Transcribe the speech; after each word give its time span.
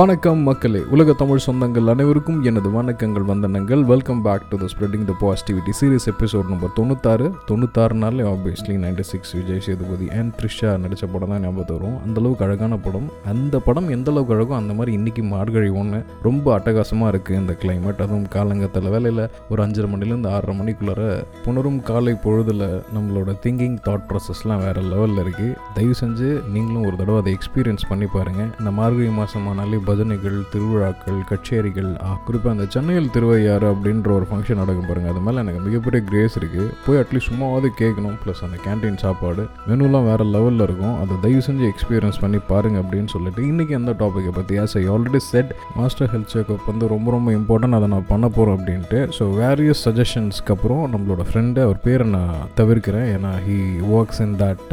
வணக்கம் 0.00 0.42
மக்களே 0.48 0.80
உலக 0.94 1.14
தமிழ் 1.20 1.42
சொந்தங்கள் 1.44 1.88
அனைவருக்கும் 1.92 2.36
எனது 2.48 2.68
வணக்கங்கள் 2.76 3.24
வந்தனங்கள். 3.30 3.80
Welcome 3.90 4.20
back 4.26 4.44
to 4.50 4.56
the 4.60 4.66
spreading 4.72 5.06
the 5.08 5.14
positivity 5.22 5.72
series 5.78 6.06
episode 6.12 6.46
number 6.52 6.72
தொண்ணூத்தாறு. 6.76 7.26
தொண்ணூத்தாறுனாலே 7.48 8.24
obviously 8.32 8.74
ninety 8.84 9.04
six 9.10 9.32
Vijay 9.38 9.62
Sethupathi 9.66 10.06
and 10.18 10.32
Trisha 10.38 10.70
நடித்த 10.82 11.06
படம் 11.14 11.32
தான் 11.32 11.42
ஞாபகத்து 11.46 11.74
வரும். 11.76 11.96
அந்தளவுக்கு 12.04 12.44
அழகான 12.46 12.78
படம். 12.86 13.08
அந்த 13.32 13.60
படம் 13.66 13.88
எந்த 13.96 14.08
அளவுக்கு 14.12 14.34
அழகோ 14.36 14.54
அந்த 14.60 14.76
மாதிரி 14.78 14.94
இன்னைக்கு 14.98 15.24
மார்கழி 15.34 15.72
ஒன்று 15.82 16.00
ரொம்ப 16.28 16.54
அட்டகாசமாக 16.58 17.10
இருக்குது 17.14 17.40
இந்த 17.42 17.56
கிளைமேட் 17.64 18.04
அதுவும் 18.06 18.30
காலங்கத்தில் 18.36 18.88
வேலையில் 18.94 19.22
ஒரு 19.50 19.62
அஞ்சரை 19.66 19.90
மணிலேருந்து 19.96 20.32
ஆறரை 20.36 20.56
மணிக்குள்ளார 20.60 21.10
புணரும் 21.46 21.80
காலை 21.90 22.16
பொழுதில் 22.24 22.66
நம்மளோட 22.96 23.36
திங்கிங் 23.46 23.78
தாட் 23.88 24.08
ப்ராசஸ்லாம் 24.12 24.64
வேறு 24.64 24.86
லெவலில் 24.92 25.22
இருக்குது 25.24 25.58
தயவு 25.78 25.98
செஞ்சு 26.02 26.30
நீங்களும் 26.56 26.88
ஒரு 26.88 26.96
தடவை 27.02 27.20
அதை 27.24 27.36
எக்ஸ்பீரியன்ஸ் 27.40 27.90
பண்ணி 27.92 28.10
பாருங்கள் 28.16 28.50
இந்த 28.60 28.72
மார்கழி 28.80 29.12
மாதமானாலே 29.20 29.78
பஜனைகள் 29.90 30.38
திருவிழாக்கள் 30.54 31.20
கச்சேரிகள் 31.32 31.92
குறிப்பாக 32.26 32.54
அந்த 32.56 32.64
சென்னையில் 32.76 33.12
திருவையாறு 33.14 33.66
அப்படின்ற 33.74 34.10
ஒரு 34.18 34.26
ஃபங்க்ஷன் 34.30 34.62
நடக்கும் 34.62 34.88
பாருங்கள் 34.88 35.12
அது 35.12 35.20
மேலே 35.26 35.38
எனக்கு 35.44 35.60
மிகப்பெரிய 35.68 36.00
கிரேஸ் 36.10 36.34
இருக்குது 36.40 36.66
போய் 36.84 36.98
அட்லீஸ்ட் 37.02 37.28
சும்மாவது 37.30 37.68
கேட்கணும். 37.80 38.16
ப்ளஸ் 38.22 38.42
அந்த 38.46 38.56
கேன்டீன் 38.66 38.98
சாப்பாடு 39.02 39.42
மெனுலாம் 39.68 40.06
வேறு 40.08 40.24
லெவலில் 40.34 40.64
இருக்கும். 40.66 40.94
அதை 41.02 41.14
தயவு 41.24 41.42
செஞ்சு 41.46 41.64
எக்ஸ்பீரியன்ஸ் 41.72 42.18
பண்ணி 42.22 42.38
பாருங்க 42.50 42.78
அப்படின்னு 42.82 43.10
சொல்லிட்டு 43.14 43.42
இன்றைக்கி 43.50 43.74
அந்த 43.78 43.92
டாப்பிக்கை 44.02 44.32
பற்றி 44.38 44.58
as 44.62 44.74
I 44.80 44.82
already 44.94 45.20
said 45.30 45.50
master 45.78 46.10
health 46.14 46.32
checkup 46.34 46.68
வந்து 46.70 46.88
ரொம்ப 46.94 47.10
ரொம்ப 47.16 47.30
இம்பார்ட்டன்ட் 47.38 47.78
அதை 47.78 47.88
நான் 47.94 48.08
பண்ண 48.12 48.28
போகிறோம் 48.36 48.56
அப்படின்ட்டு. 48.58 49.00
ஸோ 49.18 49.26
வேரியஸ் 49.40 49.82
சஜஷன்ஸ்க்கு 49.88 50.54
அப்புறம் 50.56 50.82
நம்மளோட 50.94 51.24
ஃப்ரெண்டு 51.30 51.62
அவர் 51.66 51.80
பேரை 51.86 52.06
நான் 52.16 52.34
தவிர்க்கிறேன். 52.60 53.08
ஏன்னா 53.16 53.32
he 53.46 53.58
works 53.96 54.22
in 54.26 54.36
that 54.44 54.72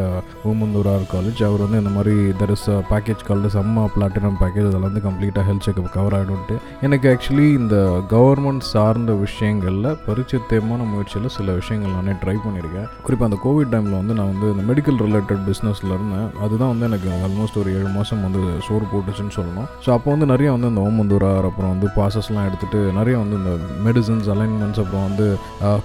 Omandurar 0.51 1.07
college 1.15 1.41
அவர் 1.49 1.65
வந்து 1.65 1.81
இந்த 1.83 1.93
மாதிரி 1.97 2.15
தர் 2.41 2.55
இஸ் 2.57 2.67
பேக்கேஜ் 2.93 3.27
கால்டு 3.29 3.51
சம்மா 3.59 3.85
பிளாட்டினம் 3.97 4.39
பேக்கேஜ் 4.43 4.69
அதில் 4.71 4.87
வந்து 4.87 5.03
கம்ப்ளீட்டாக 5.07 5.45
ஹெல்த் 5.49 5.67
செக்அப் 5.67 5.91
கவர் 5.97 6.17
ஆகிடும்ட்டு 6.19 6.57
எனக்கு 6.87 7.07
ஆக்சுவலி 7.13 7.47
இந்த 7.61 7.75
கவர்மெண்ட் 8.15 8.67
சார்ந்த 8.73 9.11
விஷயங்களில் 9.25 9.89
பரிச்சயமான 10.07 10.85
முயற்சியில் 10.91 11.33
சில 11.37 11.53
விஷயங்கள் 11.59 11.95
நானே 11.97 12.13
ட்ரை 12.21 12.35
பண்ணியிருக்கேன். 12.45 12.87
குறிப்பாக 13.05 13.29
அந்த 13.29 13.39
கோவிட் 13.45 13.71
டைமில் 13.73 13.97
வந்து 13.99 14.13
நான் 14.19 14.31
வந்து 14.33 14.47
இந்த 14.53 14.63
மெடிக்கல் 14.69 14.99
ரிலேட்டட் 15.05 15.41
பிஸ்னஸில் 15.49 15.93
இருந்தேன். 15.97 16.27
அதுதான் 16.43 16.71
வந்து 16.73 16.87
எனக்கு 16.89 17.09
ஆல்மோஸ்ட் 17.25 17.59
ஒரு 17.61 17.69
ஏழு 17.77 17.89
மாதம் 17.97 18.23
வந்து 18.27 18.41
சோறு 18.67 18.85
போட்டுச்சுன்னு 18.91 19.35
சொல்லணும். 19.37 19.67
ஸோ 19.85 19.89
அப்போ 19.95 20.09
வந்து 20.13 20.27
நிறைய 20.33 20.49
வந்து 20.55 20.71
இந்த 20.71 20.81
ஓமந்தூரார் 20.89 21.47
அப்புறம் 21.49 21.71
வந்து 21.73 21.89
பாசஸ்லாம் 21.97 22.47
எடுத்துகிட்டு 22.49 22.79
நிறைய 22.99 23.15
வந்து 23.23 23.37
இந்த 23.41 23.53
மெடிசன்ஸ் 23.87 24.29
அலைன்மெண்ட்ஸ் 24.35 24.81
அப்புறம் 24.83 25.05
வந்து 25.07 25.27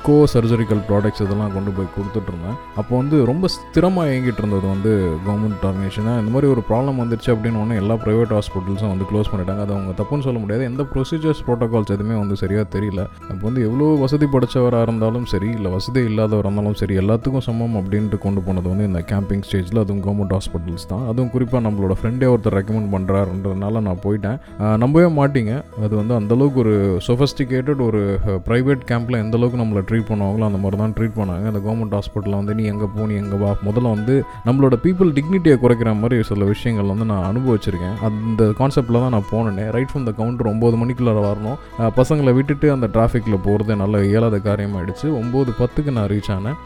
கோ 0.07 0.17
சர்ஜரிக்கல் 0.35 0.83
ப்ராடக்ட்ஸ் 0.91 1.25
இதெல்லாம் 1.27 1.55
கொண்டு 1.57 1.73
போய் 1.79 1.93
கொடுத்துட்ருந்தேன் 1.97 2.59
அப்போ 2.81 2.93
வந்து 3.01 3.19
ரொம்ப 3.31 3.49
ஸ்திரமாக 3.57 4.11
இயங்கிட்டு 4.13 4.43
இருந்தது 4.45 4.67
வந்து 4.75 4.93
கவர்மெண்ட் 5.27 5.67
ஆர்கனைசேஷனாக 5.71 6.23
இந்த 6.23 6.33
மாதிரி 6.35 6.51
ஒரு 6.55 6.65
ப்ராப்ளம் 6.71 7.01
வந்துருச்சு 7.03 7.33
அப்படின்னு 7.35 7.61
ஒன்று 7.63 7.81
எல்லா 7.83 7.97
ப்ரைவேட் 8.05 8.35
ஹாஸ்பிட்டல்ஸும் 8.39 8.93
வந்து 8.93 9.09
க்ளோஸ் 9.13 9.33
பண்ணிட்டாங்க. 9.33 9.63
அது 9.67 9.75
அவங்க 9.77 9.95
தப்புன்னு 10.03 10.27
சொல்ல 10.29 10.39
முடியாது. 10.43 10.65
எந்த 10.73 10.83
ப்ரொசீஜர்ஸ் 10.95 11.43
ப்ரோட்டோகால்ஸ் 11.49 11.95
எதுவுமே 11.97 12.17
வந்து 12.23 12.37
சரியாக 12.43 12.67
தெரியல. 12.77 13.01
அப்போ 13.31 13.43
வந்து 13.49 13.63
எவ்வளோ 13.69 13.87
வசதி 14.05 14.27
படைச்சவராக 14.35 14.87
இருந்தாலும் 14.89 15.27
சரி 15.35 15.51
இல்லை 15.59 15.71
வசதி 15.77 16.01
இல்லாதவராக 16.11 16.47
இருந்தாலும் 16.49 16.79
சரி 16.83 16.95
எல்லாத்துக்கும் 17.03 17.45
சமம் 17.49 17.77
அப்படின்ட்டு 17.81 18.19
கொண்டு 18.27 18.41
போனது 18.47 18.69
வந்து 18.73 18.87
இந்த 18.91 19.01
கேம்பிங் 19.13 19.45
ஸ்டேஜில் 19.49 19.81
அதுவும் 19.83 20.03
கவர்மெண்ட் 20.07 20.35
ஹாஸ்பிட்டல்ஸ் 20.37 20.87
தான். 20.93 21.05
அதுவும் 21.11 21.31
குறிப்பாக 21.35 21.63
நம்மளோட 21.67 21.97
ஃப்ரெண்டே 22.01 22.29
ஒருத்தர் 22.33 22.57
ரெக்கமெண்ட் 22.59 22.91
பண்ணுறாருன்றதுனால 22.95 23.83
நான் 23.89 24.01
போயிட்டேன். 24.07 24.39
நம்பவே 24.85 25.09
மாட்டிங்க. 25.19 25.55
அது 25.85 25.93
வந்து 26.01 26.15
அந்தளவுக்கு 26.21 26.61
ஒரு 26.65 26.75
சொஃபஸ்டிகேட்டட் 27.09 27.83
ஒரு 27.89 28.03
ப்ரைவேட் 28.49 28.83
கேம்பில் 28.91 29.21
எந்த 29.25 29.37
அளவுக்கு 29.41 29.63
நம்மளை 29.63 29.83
ட்ரீட் 29.91 30.09
பண்ணுவாங்களோ 30.11 30.47
அந்த 30.51 30.61
மாதிரி 30.65 30.81
தான் 30.83 30.95
ட்ரீட் 30.99 31.17
பண்ணாங்க. 31.21 31.47
அந்த 31.53 31.63
கவர்மெண்ட் 31.67 31.97
ஹாஸ்பிட்டலில் 31.99 32.39
வந்து 32.41 32.57
நீ 32.59 32.65
எங்கே 32.73 32.89
போ 32.97 33.07
நீ 33.11 33.17
எங்கே 33.23 33.39
வா 33.43 33.51
முதல்ல 33.69 33.95
வந்து 33.97 34.15
நம்மளோட 34.49 34.77
பீப்புள் 34.87 35.11
டிக்னிட்டியை 35.19 35.57
குறைக்கிற 35.65 35.93
மாதிரி 36.03 36.19
சில 36.31 36.45
விஷயங்கள் 36.53 36.91
வந்து 36.93 37.07
நான் 37.13 37.27
அனுபவிச்சிருக்கேன். 37.31 37.97
அந்த 38.09 38.51
கான்செப்ட் 38.61 38.92
கான்செப்டில் 38.93 39.05
தான் 39.05 39.15
நான் 39.17 39.31
போனேன். 39.33 39.71
ரைட் 39.75 39.91
ஃப்ரம் 39.93 40.07
த 40.09 40.13
கவுண்டர் 40.21 40.49
ஒம்பது 40.53 40.77
மணிக்குள்ளே 40.83 41.13
வரணும். 41.29 41.59
பசங்களை 41.99 42.33
விட்டுட்டு 42.39 42.67
அந்த 42.75 42.87
டிராஃபிக்கில் 42.95 43.43
போகிறது 43.47 43.73
நல்ல 43.83 44.05
இயலாத 44.11 44.37
காரியமாகிடுச்சு 44.49 45.07
ஒம்பது 45.21 45.51
பத்துக்கு 45.61 45.91
நான் 45.99 46.09
ரீச் 46.13 46.31
ஆனேன். 46.37 46.57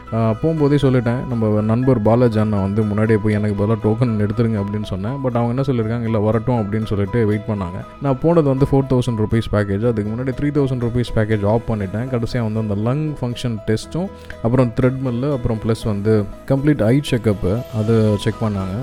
போகும்போதே 0.41 0.77
சொல்லிட்டேன் 0.85 1.21
நம்ம 1.31 1.61
நண்பர் 1.71 2.01
பாலாஜி 2.07 2.39
வந்து 2.65 2.81
முன்னாடியே 2.89 3.19
போய் 3.23 3.37
எனக்கு 3.39 3.57
பதிலாக 3.61 3.79
டோக்கன் 3.85 4.15
எடுத்துருங்க 4.25 4.57
அப்படின்னு 4.63 4.89
சொன்னேன். 4.93 5.17
பட் 5.23 5.37
அவங்க 5.39 5.53
என்ன 5.55 5.65
சொல்லியிருக்காங்க 5.69 6.07
இல்லை 6.09 6.21
வரட்டும் 6.27 6.59
அப்படின்னு 6.61 6.89
சொல்லிட்டு 6.91 7.19
வெயிட் 7.31 7.47
பண்ணாங்க. 7.51 7.79
நான் 8.05 8.19
போனது 8.23 8.47
வந்து 8.53 8.67
ஃபோர் 8.71 8.89
தௌசண்ட் 8.91 9.21
ருபீஸ் 9.23 9.49
பேக்கேஜ் 9.55 9.85
அதுக்கு 9.91 10.09
முன்னாடி 10.13 10.33
three 10.39 10.49
thousand 10.57 10.85
rupees 10.87 11.13
package 11.17 11.45
off 11.53 11.67
பண்ணிட்டேன். 11.71 12.07
கடைசியாக 12.13 12.47
வந்து 12.49 12.63
அந்த 12.65 12.77
லங் 12.87 13.05
ஃபங்க்ஷன் 13.19 13.57
டெஸ்ட்டும் 13.69 14.09
அப்புறம் 14.45 14.71
த்ரெட்மில்லு 14.79 15.29
அப்புறம் 15.37 15.59
ப்ளஸ் 15.65 15.83
வந்து 15.91 16.13
கம்ப்ளீட் 16.51 16.83
ஐ 16.91 16.95
செக்கப்பு 17.11 17.53
அது 17.81 17.95
செக் 18.25 18.41
பண்ணாங்க. 18.45 18.75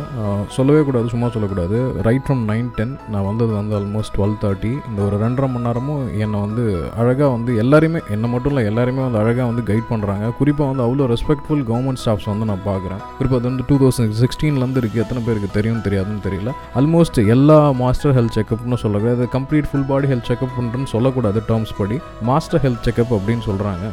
சொல்லவே 0.57 0.83
கூடாது 0.89 1.13
சும்மா 1.15 1.29
சொல்லக்கூடாது. 1.35 1.79
ரைட் 2.09 2.27
ஃப்ரம் 2.27 2.45
நைன் 2.53 2.69
டென் 2.79 2.95
நான் 3.13 3.27
வந்தது 3.35 3.53
வந்து 3.61 3.75
ஆல்மோஸ்ட் 3.79 4.13
டுவெல் 4.17 4.35
தேர்ட்டி 4.43 4.71
இந்த 4.89 5.01
ஒரு 5.07 5.17
ரெண்டரை 5.23 5.47
மணி 5.53 5.65
நேரமும் 5.67 6.03
என்னை 6.25 6.39
வந்து 6.45 6.65
அழகாக 7.01 7.29
வந்து 7.35 7.53
எல்லாருமே 7.63 8.01
என்னை 8.15 8.29
மட்டும் 8.33 8.53
இல்லை 8.53 8.63
எல்லாருமே 8.71 9.01
வந்து 9.05 9.19
அழகாக 9.23 9.47
வந்து 9.51 9.63
கைட் 9.71 9.89
பண்ணுறாங்க 9.93 10.25
குறிப்பாக 10.41 10.67
வந்து 10.71 10.83
அவ்வளோ 10.87 11.07
ரெஸ்பெக்ட்ஃபுல் 11.13 11.63
கவர்மெண்ட் 11.71 12.01
ஸ்டாஃப்ஸ் 12.03 12.29
வந்து 12.31 12.47
நான் 12.51 12.63
பார்க்குறேன். 12.69 13.01
குறிப்பாக 13.19 13.41
அது 13.41 13.49
வந்து 13.51 13.65
டூ 13.71 13.77
தௌசண்ட் 13.83 14.15
சிக்ஸ்டீன்லேருந்து 14.21 14.81
இருக்குது 14.83 15.03
எத்தனை 15.05 15.23
பேருக்கு 15.29 15.49
தெரியும் 15.57 15.83
தெரியாதுன்னு 15.87 16.23
தெரியல. 16.27 16.53
ஆல்மோஸ்ட் 16.81 17.21
எல்லா 17.35 17.59
மாஸ்டர் 17.83 18.15
ஹெல்த் 18.19 18.37
செக்கப்னு 18.39 18.79
சொல்லக்கூடாது. 18.85 19.27
கம்ப்ளீட் 19.37 19.69
ஃபுல் 19.71 19.87
பாடி 19.91 20.09
ஹெல்த் 20.13 20.31
செக்கப்ன்றன்னு 20.31 20.91
சொல்லக்கூடாது 20.95 21.43
டேர்ம்ஸ் 21.51 21.75
படி. 21.81 21.99
மாஸ்டர் 22.31 22.63
ஹெல்த் 22.67 22.87
செக்கப் 22.89 23.15
அப்படின்னு 23.19 23.47
சொல்கிறாங்க 23.49 23.85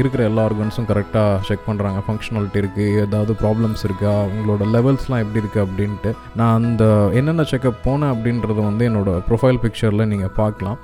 இருக்கிற 0.00 0.22
எல்லா 0.30 0.44
ஆர்கன்ஸும் 0.48 0.88
கரெக்டாக 0.92 1.38
செக் 1.50 1.66
பண்ணுறாங்க 1.68 2.02
ஃபங்க்ஷனாலிட்டி 2.08 2.60
இருக்குது 2.64 2.88
ஏதாவது 3.04 3.34
ப்ராப்ளம்ஸ் 3.44 3.84
இருக்கா? 3.88 4.14
உங்களோட 4.32 4.70
லெவல்ஸ்லாம் 4.76 5.22
எப்படி 5.24 5.42
இருக்குது 5.44 5.64
அப்படின்ட்டு. 5.66 6.12
நான் 6.40 6.56
அந்த 6.58 6.84
என்னென்ன 7.20 7.46
செக்கப் 7.52 7.80
போனேன் 7.86 8.12
அப்படின்றது 8.14 8.60
வந்து 8.68 8.84
என்னோடய 8.88 9.22
ப்ரொஃபைல் 9.28 9.60
பிக்சரில் 9.64 10.08
நீங்கள் 10.12 10.34
பார்க்கலாம். 10.40 10.78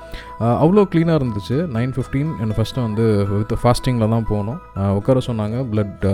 அவ்வளோ 0.63 0.83
க்ளீனாக 0.93 1.19
இருந்துச்சு. 1.21 1.57
நைன் 1.75 1.93
ஃபிஃப்டீன் 1.97 2.31
எனக்கு 2.43 2.59
ஃபஸ்ட்டு 2.59 2.85
வந்து 2.87 3.05
வித் 3.33 3.53
ஃபாஸ்டிங்கில் 3.63 4.13
தான் 4.15 4.27
போனோம். 4.31 4.59
உட்கார 4.99 5.21
சொன்னாங்க. 5.29 5.57
பிளட் 5.73 6.05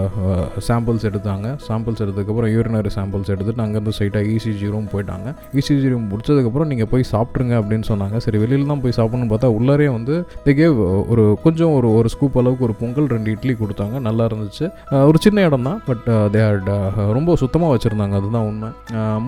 சாம்பிள்ஸ் 0.69 1.06
எடுத்தாங்க. 1.11 1.47
சாம்பிள்ஸ் 1.69 2.03
எடுத்ததுக்கப்புறம் 2.05 2.53
யூரினரி 2.56 2.91
சாம்பிள்ஸ் 2.99 3.31
எடுத்துட்டு 3.34 3.65
அங்கேருந்து 3.65 3.95
ஸ்ட்ரைட்டாக 3.97 4.34
இசிஜி 4.37 4.69
ரூம் 4.75 4.89
போயிட்டாங்க. 4.95 5.28
இசிஜி 5.61 5.89
ரூம் 5.93 6.06
முடிச்சதுக்கப்புறம் 6.12 6.71
நீங்கள் 6.73 6.91
போய் 6.93 7.05
சாப்பிட்ருங்க 7.12 7.55
அப்படின்னு 7.61 7.89
சொன்னாங்க. 7.93 8.19
சரி 8.27 8.41
வெளியில் 8.45 8.71
தான் 8.72 8.83
போய் 8.84 8.97
சாப்பிட்ணுன்னு 8.99 9.33
பார்த்தா 9.34 9.51
உள்ளாரே 9.59 9.89
வந்து 9.97 10.15
இதுக்கே 10.43 10.69
ஒரு 11.12 11.25
கொஞ்சம் 11.47 11.75
ஒரு 11.78 11.91
ஒரு 12.01 12.09
ஸ்கூப் 12.15 12.39
அளவுக்கு 12.43 12.67
ஒரு 12.69 12.77
பொங்கல் 12.83 13.11
ரெண்டு 13.15 13.34
இட்லி 13.37 13.57
கொடுத்தாங்க. 13.62 13.97
நல்லா 14.09 14.27
இருந்துச்சு. 14.31 14.67
ஒரு 15.11 15.19
சின்ன 15.27 15.45
இடம் 15.49 15.67
தான் 15.71 15.81
பட் 15.89 16.07
தே 16.34 16.43
ரொம்ப 17.19 17.37
சுத்தமாக 17.43 17.72
வச்சுருந்தாங்க. 17.75 18.15
அதுதான் 18.21 18.47
உண்மை. 18.51 18.71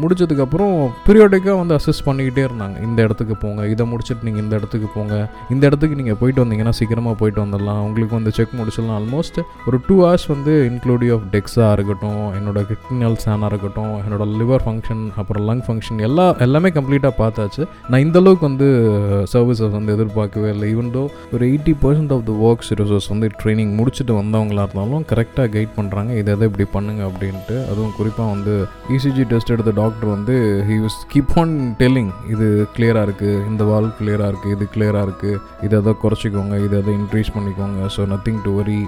முடிச்சதுக்கப்புறம் 0.02 0.74
பீரியாடிக்காக 1.06 1.56
வந்து 1.62 1.76
அசஸ் 1.80 2.06
பண்ணிக்கிட்டே 2.08 2.44
சொல்லியிருந்தாங்க 2.52 2.76
இந்த 2.86 2.98
இடத்துக்கு 3.06 3.34
போங்க. 3.44 3.62
இதை 3.72 3.84
முடிச்சுட்டு 3.92 4.26
நீங்கள் 4.26 4.42
இந்த 4.44 4.54
இடத்துக்கு 4.60 4.88
போங்க. 4.96 5.14
இந்த 5.54 5.62
இடத்துக்கு 5.68 5.98
நீங்கள் 6.00 6.18
போயிட்டு 6.20 6.42
வந்தீங்கன்னா 6.42 6.74
சீக்கிரமாக 6.78 7.16
போயிட்டு 7.20 7.40
வந்துடலாம். 7.44 7.80
உங்களுக்கு 7.88 8.14
வந்து 8.18 8.32
செக் 8.38 8.56
முடிச்சிடலாம். 8.60 8.96
ஆல்மோஸ்ட் 9.00 9.38
ஒரு 9.68 9.78
டூ 9.86 9.96
ஹவர்ஸ் 10.02 10.26
வந்து 10.34 10.52
இன்க்ளூடிவ் 10.70 11.12
ஆஃப் 11.16 11.26
டெக்ஸாக 11.34 11.70
இருக்கட்டும் 11.76 12.22
என்னோட 12.38 12.60
கிட்னல் 12.70 13.16
ஸ்கேனாக 13.22 13.50
இருக்கட்டும் 13.52 13.94
என்னோட 14.04 14.24
லிவர் 14.40 14.64
ஃபங்க்ஷன் 14.66 15.02
அப்புறம் 15.22 15.44
லங் 15.50 15.64
ஃபங்க்ஷன் 15.66 16.00
எல்லா 16.08 16.26
எல்லாமே 16.46 16.70
கம்ப்ளீட்டாக 16.78 17.14
பார்த்தாச்சு. 17.22 17.62
நான் 17.90 18.04
இந்த 18.06 18.18
அளவுக்கு 18.22 18.46
வந்து 18.50 18.68
uh, 18.92 19.22
சர்வீசஸ் 19.34 19.74
வந்து 19.78 19.94
எதிர்பார்க்கவே 19.96 20.48
இல்லை. 20.54 20.66
ஈவன் 20.74 20.92
தோ 20.96 21.04
ஒரு 21.34 21.42
eighty 21.50 21.74
percent 21.84 22.12
of 22.16 22.24
the 22.28 22.34
works 22.48 22.72
resource 22.80 23.08
வந்து 23.12 23.28
ட்ரைனிங் 23.40 23.72
முடிச்சுட்டு 23.78 24.14
வந்தவங்களா 24.20 24.64
இருந்தாலும் 24.66 25.04
கரெக்டாக 25.12 25.48
கைட் 25.56 25.74
பண்ணுறாங்க 25.78 26.10
இதை 26.20 26.30
எதை 26.36 26.46
இப்படி 26.50 26.66
பண்ணுங்க 26.76 27.02
அப்படின்ட்டு. 27.10 27.56
அதுவும் 27.70 27.94
குறிப்பாக 27.98 28.28
வந்து 28.34 28.54
இசிஜி 28.96 29.24
டெஸ்ட் 29.32 29.52
எடுத்த 29.54 29.72
டாக்டர் 29.82 30.08
வந்து 30.16 30.36
he 30.68 30.76
use 30.82 30.98
keep 31.12 31.34
on 31.42 31.54
telling 31.82 32.12
இது 32.32 32.41
இது 32.42 32.50
கிளியராக 32.76 33.06
இருக்குது 33.06 33.40
இந்த 33.50 33.62
வால் 33.70 33.88
கிளியராக 33.98 34.28
இருக்குது 34.32 34.54
இது 34.56 34.64
கிளியராக 34.74 35.06
இருக்குது 35.06 35.40
இதை 35.66 35.74
எதை 35.80 35.92
குறைச்சிக்கோங்க. 36.02 36.54
இதை 36.66 36.76
எதை 36.82 36.92
இன்க்ரீஸ் 37.00 37.30
பண்ணிக்கோங்க. 37.34 37.80
ஸோ 37.94 38.00
நத்திங் 38.12 38.40
டு 38.46 38.52
வரி 38.58 38.78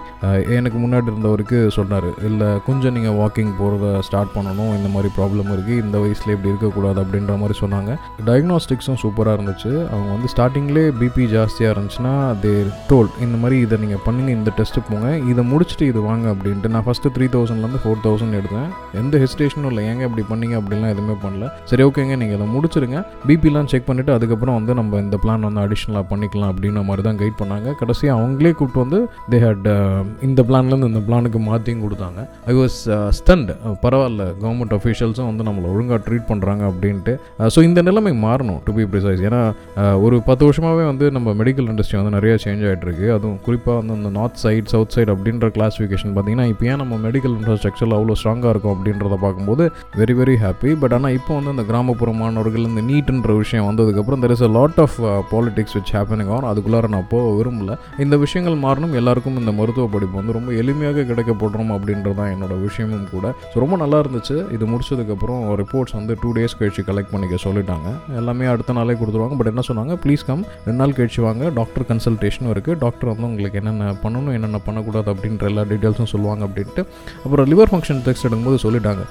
எனக்கு 0.59 0.79
முன்னாடி 0.85 1.06
இருந்தவருக்கு 1.12 1.59
சொன்னார். 1.77 2.09
இல்லை 2.29 2.49
கொஞ்சம் 2.69 2.95
நீங்கள் 2.97 3.17
வாக்கிங் 3.21 3.53
போகிறத 3.61 3.91
ஸ்டார்ட் 4.06 4.33
பண்ணணும். 4.37 4.73
இந்த 4.79 4.89
மாதிரி 4.95 5.09
ப்ராப்ளம் 5.19 5.51
இருக்குது 5.55 5.81
இந்த 5.85 5.97
வயசில் 6.05 6.33
இப்படி 6.35 6.51
இருக்கக்கூடாது 6.53 6.99
அப்படின்ற 7.03 7.35
மாதிரி 7.43 7.56
சொன்னாங்க. 7.62 7.93
டயக்னாஸ்டிக்ஸும் 8.29 9.01
சூப்பராக 9.05 9.37
இருந்துச்சு. 9.39 9.73
அவங்க 9.93 10.11
வந்து 10.17 10.31
ஸ்டார்டிங்லேயே 10.35 10.89
பிபி 11.03 11.27
ஜாஸ்தியாக 11.35 11.75
இருந்துச்சுன்னா 11.77 12.15
தே 12.45 12.55
டோல் 12.91 13.11
இந்த 13.27 13.37
மாதிரி 13.45 13.59
இதை 13.67 13.79
நீங்கள் 13.85 14.03
பண்ணுங்க. 14.07 14.31
இந்த 14.39 14.53
டெஸ்ட்டு 14.59 14.85
போங்க. 14.91 15.09
இதை 15.33 15.45
முடிச்சுட்டு 15.53 15.87
இது 15.93 16.03
வாங்க 16.09 16.27
அப்படின்ட்டு 16.35 16.73
நான் 16.77 16.87
ஃபஸ்ட்டு 16.89 17.15
த்ரீ 17.19 17.29
தௌசண்ட்லேருந்து 17.37 17.83
ஃபோர் 17.85 18.05
தௌசண்ட் 18.09 18.39
எடுத்தேன். 18.41 18.69
எந்த 19.03 19.15
ஹெசிடேஷனும் 19.25 19.71
இல்லை. 19.73 19.85
ஏங்க 19.93 20.05
இப்படி 20.11 20.27
பண்ணீங்க 20.33 20.57
அப்படிலாம் 20.62 20.93
எதுவுமே 20.97 21.17
பண்ணல. 21.27 21.53
சரி 21.73 21.85
ஓகேங்க 21.89 22.17
நீங்கள் 22.23 22.39
இதை 22.41 22.49
முடிச்சிருங்க. 22.57 22.99
பிபிலாம் 23.44 23.69
செக் 23.70 23.87
பண்ணிவிட்டு 23.87 24.12
அதுக்கப்புறம் 24.17 24.55
வந்து 24.58 24.73
நம்ம 24.79 24.99
இந்த 25.05 25.17
பிளான் 25.23 25.43
வந்து 25.46 25.61
அடிஷ்னலாக 25.62 26.05
பண்ணிக்கலாம் 26.11 26.50
அப்படின்ற 26.52 26.81
மாதிரி 26.88 27.02
தான் 27.06 27.19
கைட் 27.23 27.37
பண்ணாங்க. 27.41 27.69
கடைசியாக 27.81 28.14
அவங்களே 28.19 28.52
கூப்பிட்டு 28.58 28.81
வந்து 28.85 28.99
தே 29.32 29.38
ஹேட் 29.43 29.67
uh, 29.73 29.99
இந்த 30.26 30.41
பிளான்லேருந்து 30.49 30.88
இந்த 30.91 31.00
பிளானுக்கு 31.08 31.41
மாற்றியும் 31.49 31.82
கொடுத்தாங்க. 31.85 32.20
ஐ 32.50 32.55
வாஸ் 32.58 32.76
ஸ்டண்ட் 33.19 33.50
பரவாயில்ல 33.82 34.23
கவர்மெண்ட் 34.43 34.75
அஃபீஷியல்ஸும் 34.79 35.29
வந்து 35.31 35.46
நம்மளை 35.49 35.67
ஒழுங்காக 35.75 35.99
ட்ரீட் 36.06 36.26
பண்ணுறாங்க 36.31 36.62
அப்படின்ட்டு. 36.70 37.14
Uh, 37.41 37.49
ஸோ 37.56 37.62
இந்த 37.69 37.82
நிலைமை 37.88 38.12
மாறணும் 38.25 38.61
டு 38.69 38.75
பி 38.79 38.87
ப்ரிசைஸ் 38.94 39.20
ஏன்னா 39.29 39.43
uh, 39.82 39.94
ஒரு 40.05 40.19
பத்து 40.29 40.49
வருஷமாகவே 40.49 40.87
வந்து 40.93 41.08
நம்ம 41.19 41.35
மெடிக்கல் 41.43 41.69
இண்டஸ்ட்ரி 41.75 41.99
வந்து 42.00 42.14
நிறைய 42.19 42.37
சேஞ்ச் 42.47 42.64
ஆகிட்டு 42.70 42.88
இருக்கு. 42.88 43.06
அதுவும் 43.17 43.38
குறிப்பாக 43.49 43.76
வந்து 43.82 43.97
அந்த 43.99 44.12
நார்த் 44.19 44.40
சைட் 44.44 44.73
சவுத் 44.75 44.97
சைட் 44.97 45.12
அப்படின்ற 45.17 45.52
கிளாஸிஃபிகேஷன் 45.58 46.14
பார்த்தீங்கன்னா 46.17 46.49
இப்போ 46.55 46.70
ஏன் 46.73 46.82
நம்ம 46.85 47.00
மெடிக்கல் 47.06 47.37
இன்ஃப்ராஸ்ட்ரக்சர் 47.38 47.97
அவ்வளோ 48.00 48.19
ஸ்ட்ராங்காக 48.23 48.55
இருக்கும் 48.56 48.75
அப்படின்றத 48.76 49.20
பார்க்கும்போது 49.26 49.67
வெரி 50.02 50.17
வெரி 50.23 50.38
ஹாப்பி 50.47 50.73
பட் 50.85 50.97
ஆனால் 50.99 51.17
இப்போ 51.20 51.32
வந்து 51.40 51.55
இந்த 51.56 51.67
கிராமப்புற 51.73 52.11
மாணவர்கள் 52.25 52.69
இந்த 52.73 52.85
நீட்டுன்ற 52.90 53.32
விஷயம் 53.43 53.67
வந்ததுக்கப்புறம் 53.69 54.21
there 54.25 54.35
is 54.37 54.45
a 54.49 54.51
lot 54.57 54.79
of 54.85 54.97
politics 55.33 55.75
which 55.77 55.93
happening 55.97 56.31
on 56.37 56.47
அதுக்குள்ளார 56.51 56.91
நான் 56.95 57.09
போக 57.13 57.25
விரும்பல. 57.39 57.77
இந்த 58.05 58.15
விஷயங்கள் 58.25 58.57
மாறணும். 58.67 58.95
எல்லாருக்கும் 59.01 59.39
இந்த 59.43 59.53
மருத்துவ 59.61 59.87
படிப்பு 59.95 60.17
வந்து 60.21 60.37
ரொம்ப 60.39 60.53
எளிமையாக 60.63 61.05
கிடைக்கப்படுறோம் 61.11 61.73
அப்படின்றது 61.77 62.17
தான் 62.21 62.31
என்னோட 62.35 62.55
விஷயமும் 62.67 63.09
கூட. 63.15 63.35
ஸோ 63.53 63.57
ரொம்ப 63.65 63.79
நல்லா 63.83 64.01
இருந்துச்சு. 64.05 64.37
இது 64.57 64.65
முடிச்சதுக்கப்புறம் 64.73 65.43
ரிப்போர்ட்ஸ் 65.63 65.97
வந்து 65.99 66.15
டூ 66.23 66.31
டேஸ் 66.39 66.57
கழிச்சு 66.61 66.85
கலெக்ட் 66.91 67.13
பண்ணிக்க 67.15 67.39
சொல்லிட்டாங்க. 67.47 67.89
எல்லாமே 68.21 68.49
அடுத்த 68.55 68.79
நாளே 68.79 68.97
கொடுத்துருவாங்க. 69.01 69.39
பட் 69.41 69.51
என்ன 69.53 69.65
சொன்னாங்க? 69.71 69.95
ப்ளீஸ் 70.05 70.27
கம் 70.31 70.45
ரெண்டு 70.67 70.79
நாள் 70.83 70.97
கழிச்சு 70.99 71.21
வாங்க. 71.29 71.45
டாக்டர் 71.61 71.87
கன்சல்டேஷனும் 71.91 72.53
இருக்குது 72.55 72.79
டாக்டர் 72.85 73.11
வந்து 73.13 73.29
உங்களுக்கு 73.31 73.61
என்னென்ன 73.63 73.93
பண்ணணும் 74.05 74.35
என்னென்ன 74.39 74.61
பண்ணக்கூடாது 74.69 75.09
அப்படின்ற 75.15 75.45
எல்லா 75.53 75.65
டீட்டெயில்ஸும் 75.73 76.13
சொல்லுவாங்க 76.15 76.43
அப்படின்ட்டு. 76.49 76.85
அப்புறம் 77.25 77.49
லிவர் 77.53 77.71
ஃபங்க்ஷன் 77.73 78.03
டெஸ்ட் 78.07 78.27
எடுக்கும்போது 78.27 78.59
சொல்லிட்டாங்க. 78.67 79.03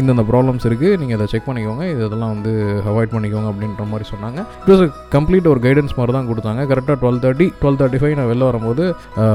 இந்தந்த 0.00 0.24
ப்ராப்ளம்ஸ் 0.32 0.66
இருக்குது 0.68 0.98
நீங்கள் 1.02 1.18
இதை 1.18 1.26
செக் 1.32 1.46
பண்ணிக்கோங்க. 1.48 1.84
இதெல்லாம் 1.94 2.32
வந்து 2.34 2.52
அவாய்ட் 2.90 3.12
பண்ணிக்கோங்க 3.14 3.48
அப்படின்னு 3.52 3.67
அப்படின்ற 3.68 3.86
மாதிரி 3.92 4.06
சொன்னாங்க. 4.12 4.40
இட் 4.62 4.70
வாஸ் 4.72 4.82
கம்ப்ளீட் 5.14 5.48
ஒரு 5.52 5.60
கைடன்ஸ் 5.66 5.94
மாதிரி 5.98 6.12
தான் 6.16 6.28
கொடுத்தாங்க. 6.30 6.60
கரெக்டாக 6.70 6.96
twelve 7.02 7.20
thirty 7.24 7.46
twelve 7.60 7.78
thirty 7.80 7.98
five 8.02 8.14
நான் 8.18 8.30
வெளில 8.30 8.44
வரும்போது 8.50 8.82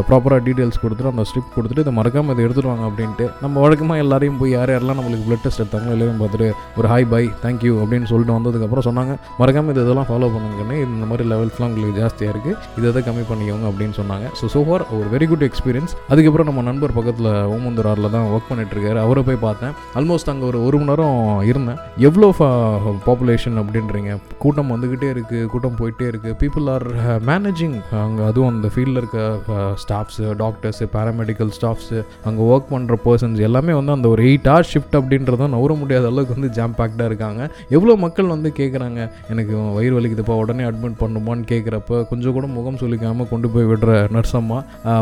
ப்ராப்பராக 0.10 0.40
டீட்டெயில்ஸ் 0.48 0.80
கொடுத்துட்டு 0.84 1.12
அந்த 1.14 1.26
ஸ்லிப் 1.32 1.52
கொடுத்துட்டு 1.56 1.84
இதை 1.86 1.94
மறக்காமல் 2.00 2.34
இதை 2.36 2.44
எடுத்துட்டு 2.46 2.72
வாங்க 2.72 2.86
அப்படின்ட்டு 2.90 3.26
நம்ம 3.44 3.62
வழக்கமாக 3.66 4.04
எல்லாரையும் 4.04 4.40
போய் 4.42 4.54
யார் 4.58 4.72
யாரெல்லாம் 4.76 5.00
நம்மளுக்கு 5.00 5.26
பிளட் 5.28 5.44
டெஸ்ட் 5.46 5.62
எடுத்தாங்களோ 5.64 5.94
எல்லாரையும் 5.96 6.22
பார்த்துட்டு 6.24 6.50
ஒரு 6.80 6.90
ஹாய் 6.94 7.08
பை 7.14 7.24
தேங்க்யூ 7.46 7.74
அப்படின்னு 7.84 8.10
சொல்லிட்டு 8.12 8.36
வந்ததுக்கப்புறம் 8.38 8.88
சொன்னாங்க. 8.90 9.16
மறக்காமல் 9.42 9.74
இது 9.76 9.84
இதெல்லாம் 9.86 10.10
ஃபாலோ 10.12 10.30
பண்ணுங்கன்னு 10.36 10.78
இந்த 10.88 11.08
மாதிரி 11.12 11.28
லெவல்ஸ்லாம் 11.34 11.70
உங்களுக்கு 11.72 12.00
ஜாஸ்தியாக 12.02 12.34
இருக்குது 12.36 12.58
இதை 12.80 12.88
இதை 12.94 13.04
கம்மி 13.10 13.26
பண்ணிக்கோங்க 13.32 13.68
அப்படின்னு 13.72 13.98
சொன்னாங்க. 14.02 14.26
ஸோ 14.40 14.52
சோஃபார் 14.56 14.86
ஒரு 15.00 15.08
வெரி 15.16 15.28
குட் 15.34 15.48
எக்ஸ்பீரியன்ஸ் 15.50 15.96
அதுக்கப்புறம் 16.12 16.50
நம்ம 16.52 16.64
நண்பர் 16.70 16.98
பக்கத்தில் 17.00 17.32
ஓமந்தூராரில் 17.56 18.14
தான் 18.18 18.28
ஒர்க் 18.34 18.50
பண்ணிட்டுருக்காரு 18.52 19.02
அவரை 19.06 19.24
போய் 19.30 19.44
பார்த்தேன். 19.48 19.76
ஆல்மோஸ்ட் 20.00 20.32
அங்கே 20.34 20.48
ஒரு 20.52 20.60
ஒரு 20.68 20.78
மணி 20.80 20.92
நேரம் 20.92 21.18
இருந்தேன். 21.52 21.80
எவ்வளோ 22.08 22.30
பாப்புலேஷன் 23.08 23.58
அப்படின்றீங்க? 23.62 24.12
கூட்டம் 24.38 24.72
வந்துக்கிட்டே 24.72 25.10
இருக்குது 25.14 25.46
கூட்டம் 25.46 25.78
போயிட்டே 25.80 26.06
இருக்குது 26.12 26.36
பீப்புள் 26.42 26.66
ஆர் 26.70 26.86
மேனேஜிங் 27.26 27.76
அங்கே 28.02 28.24
அதுவும் 28.24 28.50
அந்த 28.54 28.68
ஃபீல்டில் 28.74 29.00
இருக்க 29.02 29.20
ஸ்டாஃப்ஸு 29.84 30.26
டாக்டர்ஸு 30.42 30.88
பேராமெடிக்கல் 30.96 31.52
ஸ்டாஃப்ஸு 31.58 32.00
அங்கே 32.26 32.44
ஒர்க் 32.52 32.72
பண்ணுற 32.74 32.98
பர்சன்ஸ் 33.06 33.40
எல்லாமே 33.40 33.74
வந்து 33.74 33.92
அந்த 33.92 34.08
ஒரு 34.08 34.24
எயிட் 34.24 34.50
ஹவர் 34.52 34.70
ஷிஃப்ட் 34.72 34.98
அப்படின்றத 35.00 35.48
நவர 35.48 35.74
முடியாத 35.74 36.08
அளவுக்கு 36.08 36.36
வந்து 36.38 36.50
ஜாம் 36.58 36.76
பேக்டாக 36.80 37.10
இருக்காங்க. 37.10 37.42
எவ்வளோ 37.70 37.96
மக்கள் 37.96 38.32
வந்து 38.34 38.50
கேட்குறாங்க 38.60 39.00
எனக்கு 39.30 39.54
வயிறு 39.78 39.98
வலிக்குதுப்பா 39.98 40.38
உடனே 40.44 40.64
அட்மிட் 40.64 41.00
பண்ணுமான்னு 41.02 41.46
கேட்குறப்ப 41.52 42.02
கொஞ்சம் 42.10 42.34
கூட 42.34 42.48
முகம் 42.58 42.80
சொல்லிக்காமல் 42.84 43.30
கொண்டு 43.30 43.50
போய் 43.50 43.70
விடுற 43.72 43.92
நர்ஸம்மா 44.16 44.60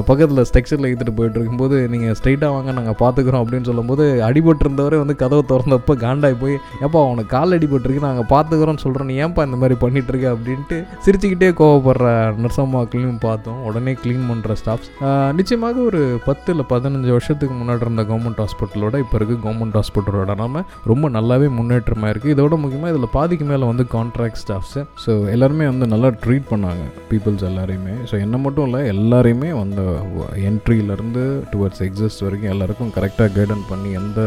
பக்கத்தில் 0.10 0.46
ஸ்ட்ரக்சரில் 0.50 0.90
எடுத்துகிட்டு 0.90 1.18
போயிட்டு 1.18 1.40
இருக்கும்போது 1.40 1.78
நீங்கள் 1.88 2.16
ஸ்ட்ரைட்டாக 2.20 2.52
வாங்க 2.54 2.72
நாங்கள் 2.72 2.98
பார்த்துக்குறோம் 3.00 3.44
அப்படின்னு 3.44 3.70
சொல்லும்போது 3.72 4.06
அடிபட்டிருந்தவரே 4.30 4.98
வந்து 4.98 5.16
கதவை 5.16 5.44
திறந்தப்போ 5.52 5.96
காண்டாய் 6.06 6.40
போய் 6.44 6.56
ஏப்பா 6.82 7.00
அவனுக்கு 7.08 7.34
கால் 7.36 7.56
அடிபட்டிருக்கு 7.58 8.08
நாங்கள் 8.08 8.30
பார்த்துக்குறோம்னு 8.30 8.84
அப்புறம் 9.02 9.14
நீ 9.14 9.22
ஏன்ப்பா 9.26 9.44
இந்த 9.48 9.58
மாதிரி 9.62 9.76
பண்ணிட்டு 9.84 10.12
இருக்க 10.12 10.28
அப்படின்ட்டு 10.36 10.78
சிரிச்சுக்கிட்டே 11.06 11.48
கோவப்படுற 11.60 12.08
நர்ஸ் 12.42 12.60
அம்மாக்களையும் 12.64 13.22
பார்த்தோம். 13.24 13.60
உடனே 13.68 13.94
க்ளீன் 14.02 14.26
பண்ணுற 14.30 14.56
ஸ்டாஃப்ஸ் 14.62 14.90
நிச்சயமாக 15.38 15.78
ஒரு 15.90 16.02
பத்து 16.28 16.50
இல்லை 16.54 16.66
பதினஞ்சு 16.74 17.12
வருஷத்துக்கு 17.16 17.56
முன்னாடி 17.62 17.84
இருந்த 17.86 18.04
கவர்மெண்ட் 18.10 18.42
ஹாஸ்பிட்டலோட 18.44 18.98
இப்போ 19.04 19.16
இருக்க 19.20 19.36
கவர்மெண்ட் 19.46 19.78
ஹாஸ்பிட்டலோட 19.80 20.34
நாம 20.42 20.62
ரொம்ப 20.92 21.10
நல்லாவே 21.16 21.48
முன்னேற்றமாக 21.58 22.12
இருக்குது 22.14 22.34
இதோட 22.36 22.58
முக்கியமாக 22.64 22.92
இதில் 22.94 23.12
பாதிக்கு 23.18 23.48
மேலே 23.52 23.64
வந்து 23.72 23.86
கான்ட்ராக்ட் 23.96 24.42
ஸ்டாஃப்ஸு 24.44 24.84
ஸோ 25.06 25.14
எல்லாருமே 25.36 25.68
வந்து 25.72 25.88
நல்லா 25.94 26.12
ட்ரீட் 26.26 26.48
பண்ணாங்க 26.52 26.84
பீப்புள்ஸ் 27.12 27.46
எல்லாரையுமே. 27.50 27.96
ஸோ 28.12 28.16
என்ன 28.26 28.36
மட்டும் 28.46 28.68
இல்லை 28.70 28.82
எல்லாரையுமே 28.94 29.52
வந்து 29.62 29.86
என்ட்ரியிலேருந்து 30.52 31.24
டுவர்ட்ஸ் 31.54 31.84
எக்ஸிஸ்ட் 31.88 32.24
வரைக்கும் 32.28 32.54
எல்லாருக்கும் 32.56 32.94
கரெக்டாக 32.98 33.30
கைடன் 33.38 33.66
பண்ணி 33.72 33.92
எந்த 34.02 34.20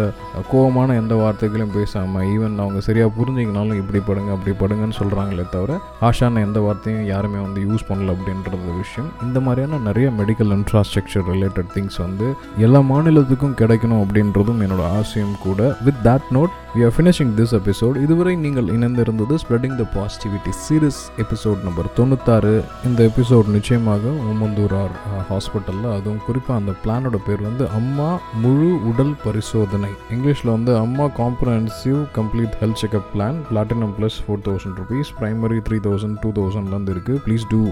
கோவமான 0.52 0.98
எந்த 1.02 1.14
வார்த்தைகளையும் 1.22 1.76
பேசாமல் 1.78 2.28
ஈவன் 2.34 2.60
அவங்க 2.64 2.82
சரியாக 2.90 3.16
புரிஞ்சிங்கனாலும் 3.20 3.80
இப்படி 3.82 4.00
படுங்க 4.10 4.30
அப்படி 4.36 4.52
படுங்கன்னு 4.64 4.98
சொல்கிறாங்களே 4.98 5.48
தவிர 5.48 5.80
ஆஷான 6.00 6.40
எந்த 6.44 6.60
வார்த்தையும் 6.60 7.06
யாருமே 7.06 7.42
வந்து 7.42 7.60
யூஸ் 7.60 7.86
பண்ணல 7.88 8.16
அப்படின்றது 8.16 8.76
விஷயம். 8.76 9.10
இந்த 9.22 9.40
மாதிரியான 9.40 9.82
நிறைய 9.82 10.10
மெடிக்கல் 10.18 10.52
இன்ஃப்ராஸ்ட்ரக்சர் 10.58 11.30
ரிலேட்டட் 11.32 11.72
திங்ஸ் 11.74 11.98
வந்து 11.98 12.34
எல்லா 12.58 12.78
மாநிலத்துக்கும் 12.78 13.56
கிடைக்கணும் 13.62 14.02
அப்படின்றதும் 14.04 14.62
என்னோட 14.66 14.82
ஆசையும் 14.98 15.36
கூட. 15.42 15.76
With 15.84 16.02
that 16.04 16.28
note 16.32 16.54
we 16.76 16.82
are 16.86 16.94
finishing 16.94 17.32
this 17.38 17.52
episode 17.58 17.96
இதுவரை 18.04 18.30
நீங்கள் 18.44 18.68
இணைந்திருந்தது 18.76 19.34
spreading 19.42 19.74
the 19.80 19.84
positivity 19.96 20.52
series 20.62 20.98
episode 21.22 21.60
number 21.66 21.88
தொண்ணூத்தாறு. 21.98 22.54
இந்த 22.88 23.00
எபிசோட் 23.10 23.48
நிச்சயமாக 23.56 24.12
ஓமந்தூரார் 24.30 24.94
ஹாஸ்பிட்டலில் 25.28 25.86
அதுவும் 25.96 26.22
குறிப்பாக 26.28 26.56
அந்த 26.60 26.72
பிளானோட 26.84 27.18
பேர் 27.26 27.42
வந்து 27.48 27.66
அம்மா 27.78 28.08
முழு 28.44 28.70
உடல் 28.90 29.14
பரிசோதனை. 29.26 29.90
இங்கிலீஷில் 30.14 30.52
வந்து 30.54 30.72
அம்மா 30.84 31.06
comprehensive 31.20 32.00
complete 32.18 32.56
health 32.62 32.80
checkup 32.82 33.06
plan 33.12 33.38
platinum 33.50 33.94
plus 33.98 34.18
four 34.24 34.42
thousand 34.48 34.80
rupees 34.82 35.12
primary 35.20 35.60
three 35.68 35.78
thousand 35.86 36.18
two 36.24 36.32
தௌசண்ட்லேருந்து 36.40 36.94
இருக்குது 36.96 37.22
ப்ளீஸ் 37.28 37.46
டூ 37.54 37.62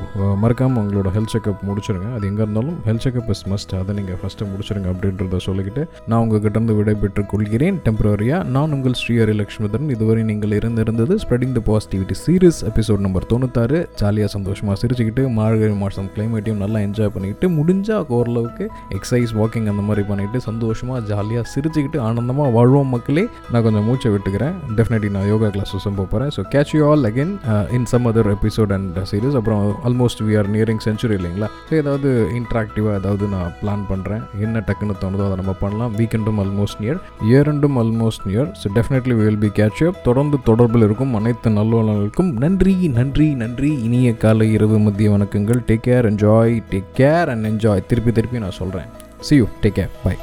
மறக்காமல் 0.44 0.82
உங்களோட 0.84 1.14
ஹெல்த் 1.19 1.34
செக்அப் 1.34 1.66
முடிச்சிருங்க. 1.70 2.08
அது 2.19 2.25
எங்கே 2.31 2.43
இருந்தாலும் 2.46 2.78
ஹெல்த் 2.88 3.06
செக்அப் 3.08 3.34
இஸ் 3.37 3.44
மஸ்ட் 3.55 3.76
அதை 3.81 3.98
நீங்கள் 4.00 4.20
ஃபஸ்ட்டு 4.22 4.50
முடிச்சிருங்க 4.52 4.94
அப்படின்றத 4.94 5.43
சொல்லிக்கிட்டு 5.48 5.84
நான் 6.08 6.20
உங்ககிட்ட 6.25 6.56
இருந்து 6.58 6.78
விடைபெற்றுக் 6.81 7.31
கொள்கிறேன். 7.34 7.82
டெம்பரரியாக 7.88 8.50
நான் 8.56 8.72
உங்கள் 8.78 8.90
ஸ்ரீஹரி 9.00 9.35
லக்ஷ்மிதரன் 9.41 9.91
இதுவரை 9.94 10.23
நீங்கள் 10.31 10.55
இருந்திருந்தது 10.59 11.15
spreading 11.23 11.55
the 11.59 11.62
positivity 11.69 12.15
series 12.25 12.61
episode 12.71 13.03
number 13.06 13.27
தொண்ணூத்தாறு. 13.33 13.79
ஜாலியாக 14.00 14.31
சந்தோஷமாக 14.37 14.77
சிரிச்சுக்கிட்டு 14.83 15.23
மார்கழி 15.39 15.75
மாதம் 15.83 16.09
கிளைமேட்டையும் 16.15 16.61
நல்லா 16.65 16.79
என்ஜாய் 16.87 17.12
பண்ணிக்கிட்டு 17.15 17.49
முடிஞ்சால் 17.59 18.06
ஓரளவுக்கு 18.19 18.65
எக்ஸசைஸ் 18.99 19.35
வாக்கிங் 19.41 19.69
அந்த 19.73 19.85
மாதிரி 19.89 20.05
பண்ணிட்டு 20.11 20.41
சந்தோஷமாக 20.49 21.00
ஜாலியாக 21.11 21.44
சிரிச்சுக்கிட்டு 21.55 22.00
ஆனந்தமாக 22.09 22.50
வாழ்வோம் 22.56 22.93
மக்களே. 22.97 23.25
நான் 23.53 23.65
கொஞ்சம் 23.69 23.87
மூச்சை 23.89 24.12
விட்டுக்கிறேன். 24.15 24.56
டெஃபினெட்லி 24.81 25.11
நான் 25.17 25.29
யோகா 25.33 25.50
கிளாஸஸும் 25.56 25.99
போகிறேன் 26.00 26.33
so 26.37 26.44
catch 26.55 26.75
you 26.77 26.83
all 26.91 27.06
again 27.11 27.35
in 27.79 27.89
some 27.93 28.09
other 28.12 28.31
episode 28.37 28.75
and 28.79 28.99
series 29.12 29.39
அப்புறம் 29.41 29.62
almost 29.91 30.23
we 30.29 30.37
are 30.43 30.50
nearing 30.56 30.83
century 30.89 31.17
இல்லைங்களா? 31.21 31.50
ஸோ 31.69 31.73
ஏதாவது 31.83 32.09
இன்ட்ராக்டிவாக 32.41 32.99
ஏதாவது 33.00 33.25
நான் 33.35 33.53
பிளான் 33.62 33.85
பண்ணுறேன் 33.93 34.23
என்ன 34.47 34.65
டக்குன்னு 34.69 34.97
தோணுதோ 35.05 35.25
அதை 35.29 35.39
நம்ம 35.43 35.55
பண்ணலாம். 35.65 35.93
வீக்கெண்டும் 36.00 36.41
ஆல்மோஸ்ட் 36.44 36.81
நியர் 36.85 37.00
இயர் 37.29 37.47
ரெண்டும் 37.50 37.77
almost 37.83 38.25
near 38.31 38.49
so 38.61 38.73
definitely 38.82 39.14
will 39.17 39.38
be 39.38 39.46
catch 39.46 39.87
up 39.87 40.05
தொடர்ந்து 40.05 40.37
தொடர்பில் 40.46 40.84
இருக்கும் 40.84 41.14
அனைத்து 41.14 41.50
நல்லவர்களுக்கும் 41.50 42.32
நன்றி 42.37 42.75
நன்றி 42.88 43.34
நன்றி. 43.34 43.70
இனிய 43.82 44.17
காலை 44.17 44.52
இரவு 44.52 44.79
மதிய 44.79 45.11
வணக்கங்கள். 45.11 45.61
Take 45.67 45.84
care 45.87 46.08
enjoy 46.11 46.62
take 46.70 46.90
care 46.96 47.26
and 47.26 47.46
enjoy 47.46 47.87
திருப்பி 47.87 48.12
திருப்பி 48.12 48.38
நான் 48.38 48.58
சொல்கிறேன் 48.61 48.91
see 49.20 49.36
you 49.36 49.46
take 49.62 49.79
care 49.79 49.91
bye 50.05 50.17